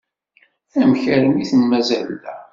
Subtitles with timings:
[0.79, 2.35] Amek armi i ten-mazal da?